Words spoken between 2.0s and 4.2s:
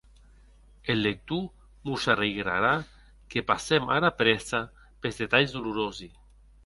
arregraïrà que passem ara